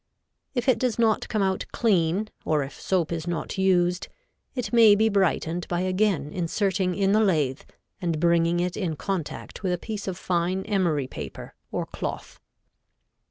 [0.55, 4.07] If it does not come out clean, or if soap is not used,
[4.55, 7.61] it may be brightened by again inserting in the lathe
[8.01, 12.39] and bringing it in contact with a piece of fine emery paper or cloth.